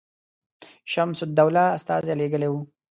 شمس 0.91 1.19
الدوله 1.27 1.63
استازی 1.77 2.13
لېږلی 2.19 2.49
وو. 2.49 2.61